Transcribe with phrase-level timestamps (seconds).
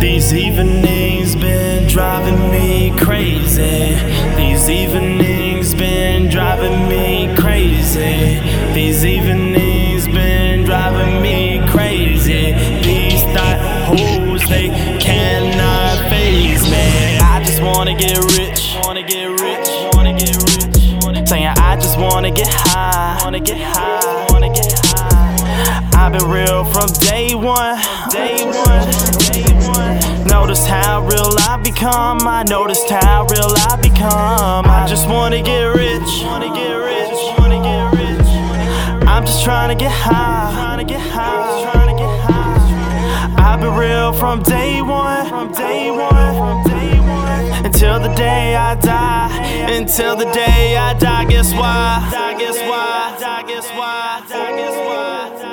[0.00, 3.94] These evenings been driving me crazy.
[4.34, 8.40] These evenings been driving me crazy.
[8.72, 12.54] These evenings been driving me crazy.
[12.80, 17.18] These thought hoes they cannot phase me.
[17.18, 21.28] I just wanna get rich, wanna get rich, wanna get rich.
[21.28, 23.95] Saying I just wanna get high, wanna get high.
[26.06, 28.90] I've been real from day one, day one,
[29.32, 29.56] day
[30.66, 32.26] how real I become.
[32.28, 34.66] I noticed how real I become.
[34.66, 38.28] I just wanna get rich, wanna get rich, wanna get rich.
[39.08, 43.54] I'm just trying to get high, trying to get high, trying to get high.
[43.54, 47.64] I've been real from day one, from day one, from day one.
[47.66, 49.30] Until the day I die,
[49.70, 51.24] until the day I die.
[51.24, 52.36] Guess why?
[52.38, 53.44] Guess why?
[53.48, 54.22] Guess why?
[54.28, 55.45] Guess why?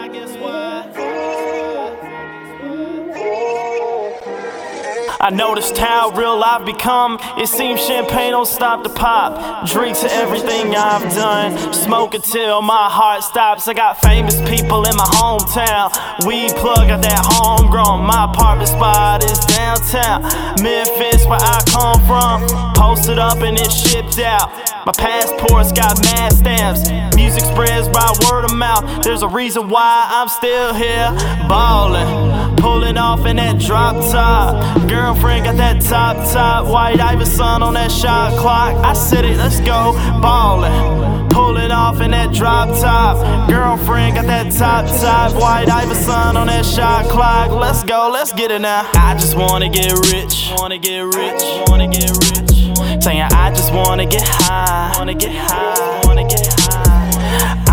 [5.24, 7.18] I noticed how real I've become.
[7.38, 9.66] It seems champagne don't stop to pop.
[9.66, 11.74] Drink to everything I've done.
[11.74, 13.70] Smoke until my heart stops.
[13.70, 16.28] I got famous people in my hometown.
[16.28, 18.04] Weed plug at that homegrown.
[18.04, 20.24] My apartment spot is downtown.
[20.62, 22.44] Memphis, where I come from.
[22.76, 24.52] Posted up and it shipped out.
[24.86, 26.92] My passport's got mad stamps.
[27.16, 28.84] Music spreads by word of mouth.
[29.02, 31.08] There's a reason why I'm still here.
[31.48, 34.88] Ballin', pulling off in that drop top.
[34.90, 36.68] Girlfriend got that top top.
[36.68, 38.76] White Iverson on that shot clock.
[38.84, 39.94] I said it, let's go.
[40.22, 43.50] Ballin', pulling off in that drop top.
[43.50, 45.34] Girlfriend got that top top.
[45.42, 47.52] White Iverson on that shot clock.
[47.52, 48.90] Let's go, let's get it now.
[48.94, 50.52] I just wanna get rich.
[50.58, 51.44] Wanna get rich.
[51.68, 53.04] Wanna get rich.
[53.04, 56.83] Saying I just wanna get high, wanna get high, wanna get high.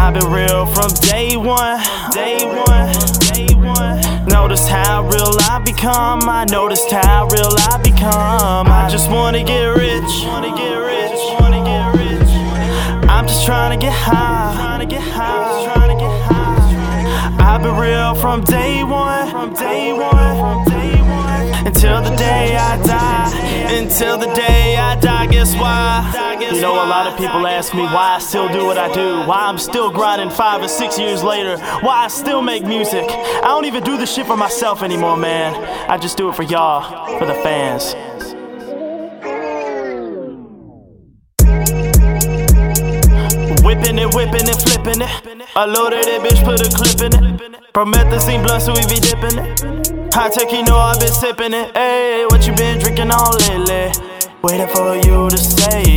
[0.03, 1.79] I've been real from day one,
[2.11, 2.91] day one,
[3.31, 4.01] day one.
[4.27, 6.27] Notice how real I become.
[6.27, 8.67] I noticed how real I become.
[8.67, 12.31] I just wanna get rich, wanna get rich, wanna get rich.
[13.11, 17.55] I'm just trying to get high, trying to get high, trying to get high.
[17.55, 21.67] I've been real from day one, from day one, from day one.
[21.67, 26.30] Until the day I die, until the day I die, guess why?
[26.41, 29.29] You know, a lot of people ask me why I still do what I do,
[29.29, 33.05] why I'm still grinding five or six years later, why I still make music.
[33.05, 35.55] I don't even do this shit for myself anymore, man.
[35.91, 37.95] I just do it for y'all, for the fans.
[43.63, 45.47] Whipping it, whipping it, flipping it.
[45.55, 47.73] I loaded it, bitch, put a clip in it.
[47.75, 50.15] Promethazine blunt, so we be dipping it.
[50.15, 51.77] Hi-Tech, you know I've been sipping it.
[51.77, 53.93] Hey, what you been drinking all lately?
[54.43, 55.51] Waiting for you to.
[55.51, 55.90] What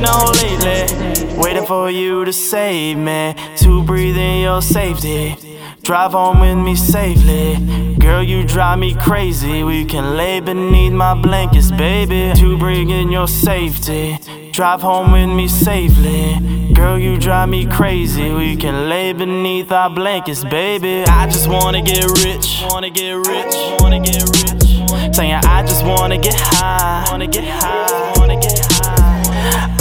[0.00, 1.36] you on lately?
[1.36, 3.34] Waiting for you to save me.
[3.58, 5.36] To breathe in your safety.
[5.82, 7.94] Drive home with me safely.
[7.98, 9.64] Girl, you drive me crazy.
[9.64, 12.32] We can lay beneath my blankets, baby.
[12.38, 14.18] To bring in your safety.
[14.52, 16.72] Drive home with me safely.
[16.74, 18.30] Girl, you drive me crazy.
[18.30, 21.04] We can lay beneath our blankets, baby.
[21.04, 22.62] I just wanna get rich.
[22.68, 23.54] Wanna get rich.
[23.80, 25.14] Wanna get rich.
[25.14, 27.06] Saying I just wanna get high.
[27.10, 28.12] Wanna get high.
[28.16, 28.67] Wanna get high.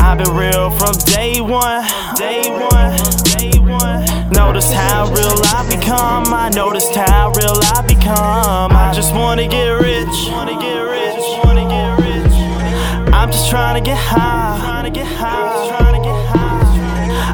[0.08, 1.84] I've been real from day one.
[2.16, 2.96] Day one.
[3.36, 4.06] Day one.
[4.32, 6.34] Noticed how real I become.
[6.34, 8.72] I noticed how real I become.
[8.72, 10.08] I just wanna get rich.
[13.14, 14.38] I'm just trying to get high.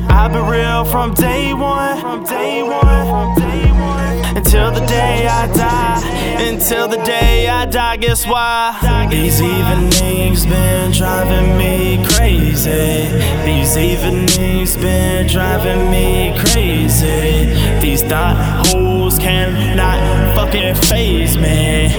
[0.10, 2.00] I've been real from day one.
[2.02, 4.36] From day one.
[4.36, 6.02] Until the day I die.
[6.42, 7.98] Until the day I die.
[7.98, 9.08] Guess why?
[9.12, 10.73] These evenings been
[12.64, 13.12] crazy.
[13.46, 17.46] These evenings been driving me crazy.
[17.82, 21.90] These thought holes cannot fucking phase me.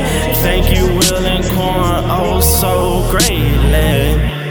[0.43, 4.44] Thank you, Will and Corn, oh so greatly.